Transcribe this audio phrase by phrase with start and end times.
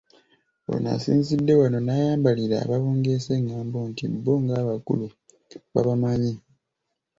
[0.73, 5.05] Ono asinzidde wano n'ayambalira ababungeesa eng'ambo nti bo ng'abakulu
[5.73, 6.33] babamanyi